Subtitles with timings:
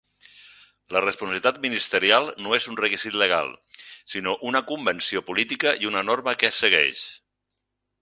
[0.95, 3.53] La responsabilitat ministerial no és un requisit legal,
[4.15, 7.09] sinó una convenció política i una norma que es segueix.